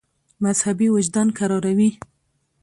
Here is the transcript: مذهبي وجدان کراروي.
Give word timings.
مذهبي 0.43 0.87
وجدان 0.95 1.27
کراروي. 1.37 1.91